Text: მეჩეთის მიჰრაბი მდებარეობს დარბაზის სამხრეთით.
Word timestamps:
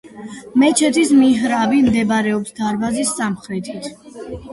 მეჩეთის 0.61 1.11
მიჰრაბი 1.17 1.81
მდებარეობს 1.87 2.55
დარბაზის 2.61 3.13
სამხრეთით. 3.21 3.91